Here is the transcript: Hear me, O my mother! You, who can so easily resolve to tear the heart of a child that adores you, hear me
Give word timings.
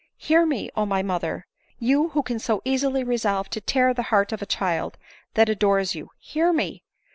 Hear 0.17 0.47
me, 0.47 0.71
O 0.75 0.87
my 0.87 1.03
mother! 1.03 1.45
You, 1.77 2.09
who 2.09 2.23
can 2.23 2.39
so 2.39 2.63
easily 2.65 3.03
resolve 3.03 3.51
to 3.51 3.61
tear 3.61 3.93
the 3.93 4.01
heart 4.09 4.31
of 4.31 4.41
a 4.41 4.47
child 4.47 4.97
that 5.35 5.47
adores 5.47 5.93
you, 5.93 6.09
hear 6.17 6.51
me 6.51 6.81